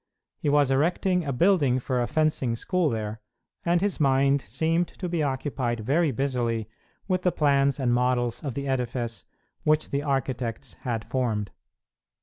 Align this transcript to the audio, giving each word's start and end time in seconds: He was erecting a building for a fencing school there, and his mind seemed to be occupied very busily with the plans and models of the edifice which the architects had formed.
He 0.39 0.49
was 0.49 0.71
erecting 0.71 1.25
a 1.25 1.31
building 1.31 1.77
for 1.77 2.01
a 2.01 2.07
fencing 2.07 2.55
school 2.55 2.89
there, 2.89 3.21
and 3.67 3.81
his 3.81 3.99
mind 3.99 4.41
seemed 4.41 4.87
to 4.87 5.07
be 5.07 5.21
occupied 5.21 5.81
very 5.81 6.09
busily 6.09 6.67
with 7.07 7.21
the 7.21 7.31
plans 7.31 7.79
and 7.79 7.93
models 7.93 8.43
of 8.43 8.55
the 8.55 8.67
edifice 8.67 9.25
which 9.61 9.91
the 9.91 10.01
architects 10.01 10.73
had 10.81 11.05
formed. 11.05 11.51